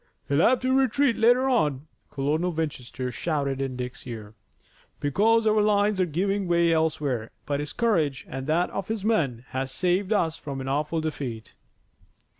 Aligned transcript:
"He'll 0.27 0.39
have 0.39 0.59
to 0.61 0.73
retreat 0.75 1.15
later 1.15 1.47
on," 1.47 1.85
Colonel 2.09 2.49
Winchester 2.51 3.11
shouted 3.11 3.61
in 3.61 3.75
Dick's 3.75 4.07
ear, 4.07 4.33
"because 4.99 5.45
our 5.45 5.61
lines 5.61 6.01
are 6.01 6.07
giving 6.07 6.47
way 6.47 6.73
elsewhere, 6.73 7.29
but 7.45 7.59
his 7.59 7.71
courage 7.71 8.25
and 8.27 8.47
that 8.47 8.71
of 8.71 8.87
his 8.87 9.05
men 9.05 9.45
has 9.49 9.71
saved 9.71 10.11
us 10.11 10.37
from 10.37 10.59
an 10.59 10.67
awful 10.67 11.01
defeat." 11.01 11.53